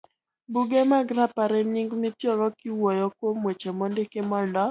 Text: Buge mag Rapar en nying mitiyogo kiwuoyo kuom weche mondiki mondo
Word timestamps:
Buge 0.51 0.81
mag 0.91 1.07
Rapar 1.17 1.51
en 1.59 1.67
nying 1.73 1.91
mitiyogo 2.01 2.47
kiwuoyo 2.59 3.05
kuom 3.17 3.37
weche 3.45 3.69
mondiki 3.77 4.19
mondo 4.29 4.59